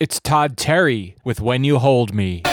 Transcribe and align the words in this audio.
It's 0.00 0.20
Todd 0.20 0.56
Terry 0.56 1.16
with 1.24 1.40
When 1.40 1.64
You 1.64 1.80
Hold 1.80 2.14
Me. 2.14 2.44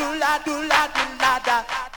do 0.00 0.14
la 0.14 0.38
do 0.46 0.52
la 0.70 0.88
do 0.94 1.04
la 1.20 1.38
da. 1.44 1.89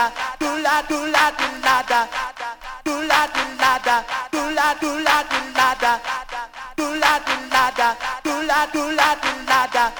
nada, 0.00 0.12
do 0.38 0.56
la 0.62 0.80
do 0.82 1.06
la 1.06 1.30
do 1.30 1.46
da. 1.60 2.08
do 2.84 3.02
la 3.02 3.26
do 3.26 3.44
da. 3.58 4.04
do 4.32 4.50
la 4.50 4.74
do 4.74 4.90
la 4.98 5.22
do 5.22 5.38
nada, 5.52 6.00
do 6.76 6.94
la 7.02 7.18
do 7.18 7.34
da. 7.50 7.96
do 8.24 8.42
la 8.48 8.66
do 8.72 8.82
la 8.98 9.14
do 9.22 9.30
nada, 9.44 9.92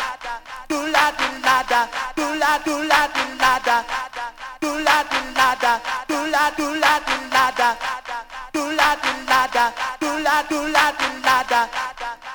do 0.69 0.87
la 0.87 1.11
do 1.11 1.26
nada, 1.44 1.88
do 2.17 2.35
la 2.35 2.58
do 2.58 2.82
la 2.91 3.06
do 3.08 3.25
nada, 3.43 3.85
do 4.61 4.70
la 4.87 5.02
do 5.02 5.19
nada, 5.37 5.81
do 6.08 6.26
la 6.32 6.50
do 6.50 6.75
la 6.82 6.99
do 6.99 7.17
nada, 7.35 7.76
do 8.53 8.62
la 8.73 8.94
do 8.94 9.12
nada, 9.29 9.73
do 9.99 10.19
la 10.25 10.43
do 10.43 10.67
la 10.69 10.91
do 10.99 11.08
nada, 11.25 11.69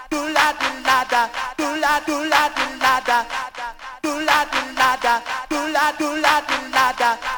do 0.09 0.27
la 0.35 0.51
do 0.51 0.69
nada, 0.85 1.29
do 1.57 1.75
la 1.81 1.99
do 1.99 2.23
la 2.29 2.49
do 2.49 2.65
nada, 2.77 3.25
do 4.03 4.19
la 4.19 4.45
do 4.45 4.61
nada, 4.77 5.23
do 5.49 5.67
la 5.73 5.91
do 5.91 6.15
la 6.21 6.41
do 6.41 6.69
nada. 6.69 7.34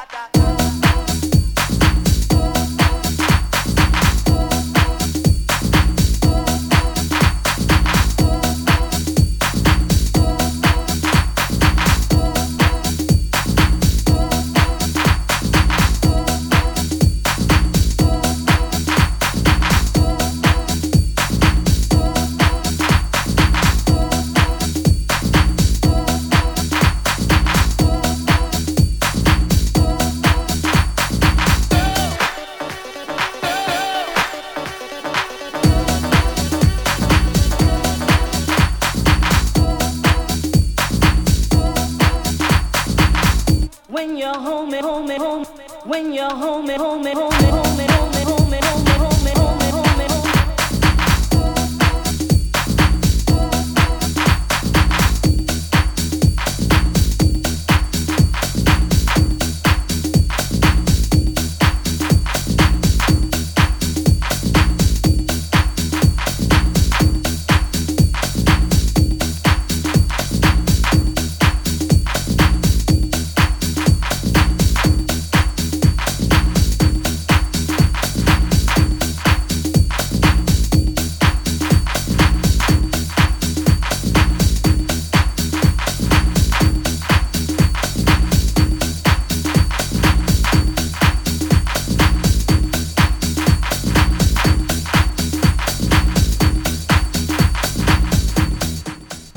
home, 44.80 45.08
home, 45.10 45.44
when 45.84 46.12
you're 46.12 46.30
home, 46.30 46.68
home, 46.68 47.04
home, 47.04 47.32
home. 47.32 47.67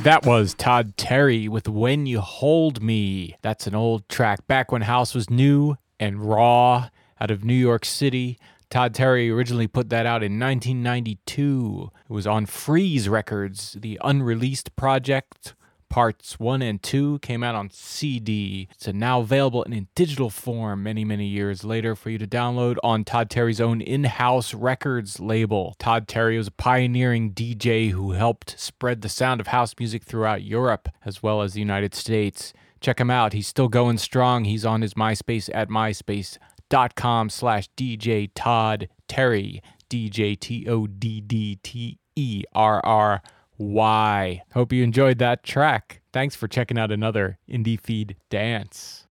That 0.03 0.25
was 0.25 0.55
Todd 0.55 0.97
Terry 0.97 1.47
with 1.47 1.69
When 1.69 2.07
You 2.07 2.21
Hold 2.21 2.81
Me. 2.81 3.35
That's 3.43 3.67
an 3.67 3.75
old 3.75 4.09
track 4.09 4.47
back 4.47 4.71
when 4.71 4.81
House 4.81 5.13
was 5.13 5.29
new 5.29 5.75
and 5.99 6.27
raw 6.27 6.89
out 7.19 7.29
of 7.29 7.45
New 7.45 7.53
York 7.53 7.85
City. 7.85 8.39
Todd 8.71 8.95
Terry 8.95 9.29
originally 9.29 9.67
put 9.67 9.91
that 9.91 10.07
out 10.07 10.23
in 10.23 10.39
1992. 10.39 11.91
It 12.09 12.11
was 12.11 12.25
on 12.25 12.47
Freeze 12.47 13.07
Records, 13.07 13.77
the 13.79 13.99
unreleased 14.03 14.75
project. 14.75 15.53
Parts 15.91 16.39
1 16.39 16.61
and 16.61 16.81
2 16.81 17.19
came 17.19 17.43
out 17.43 17.53
on 17.53 17.69
CD. 17.69 18.69
It's 18.71 18.87
now 18.87 19.19
available 19.19 19.63
in 19.63 19.89
digital 19.93 20.29
form 20.29 20.83
many, 20.83 21.03
many 21.03 21.27
years 21.27 21.65
later 21.65 21.97
for 21.97 22.09
you 22.09 22.17
to 22.17 22.25
download 22.25 22.77
on 22.81 23.03
Todd 23.03 23.29
Terry's 23.29 23.59
own 23.59 23.81
in 23.81 24.05
house 24.05 24.53
records 24.53 25.19
label. 25.19 25.75
Todd 25.79 26.07
Terry 26.07 26.37
was 26.37 26.47
a 26.47 26.51
pioneering 26.51 27.33
DJ 27.33 27.91
who 27.91 28.11
helped 28.13 28.57
spread 28.57 29.01
the 29.01 29.09
sound 29.09 29.41
of 29.41 29.47
house 29.47 29.75
music 29.77 30.05
throughout 30.05 30.43
Europe 30.43 30.87
as 31.03 31.21
well 31.21 31.41
as 31.41 31.53
the 31.53 31.59
United 31.59 31.93
States. 31.93 32.53
Check 32.79 33.01
him 33.01 33.11
out. 33.11 33.33
He's 33.33 33.47
still 33.47 33.67
going 33.67 33.97
strong. 33.97 34.45
He's 34.45 34.65
on 34.65 34.81
his 34.81 34.93
MySpace 34.93 35.49
at 35.53 35.67
myspace.com 35.67 37.29
slash 37.29 37.69
DJ 37.75 38.31
Todd 38.33 38.87
Terry. 39.09 39.61
DJ 39.89 40.39
T 40.39 40.69
O 40.69 40.87
D 40.87 41.19
D 41.19 41.59
T 41.61 41.99
E 42.15 42.43
R 42.53 42.79
R 42.85 43.21
Y. 43.61 44.41
Hope 44.53 44.73
you 44.73 44.83
enjoyed 44.83 45.19
that 45.19 45.43
track. 45.43 46.01
Thanks 46.11 46.35
for 46.35 46.47
checking 46.47 46.79
out 46.79 46.91
another 46.91 47.37
IndieFeed 47.49 48.15
Dance. 48.29 49.07